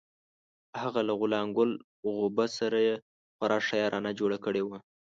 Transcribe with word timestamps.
هغه 0.81 0.99
له 1.07 1.13
غلام 1.21 1.47
ګل 1.57 1.71
غوبه 2.15 2.45
سره 2.59 2.77
یې 2.87 2.95
خورا 3.35 3.59
ښه 3.67 3.75
یارانه 3.83 4.11
جوړه 4.19 4.37
کړې 4.45 4.61
وه. 4.67 4.77